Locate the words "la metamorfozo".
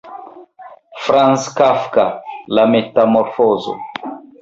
2.59-3.79